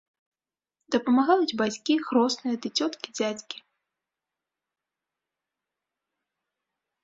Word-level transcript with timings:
Дапамагаюць 0.95 1.57
бацькі, 1.61 1.93
хросная, 2.07 2.55
ды 2.65 2.73
цёткі-дзядзькі. 2.79 3.63